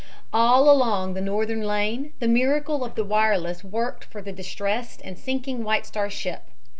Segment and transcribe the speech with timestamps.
[0.33, 5.15] All along the northern lane the miracle of the wireless worked for the distressed and
[5.15, 6.45] sinking White Star ship.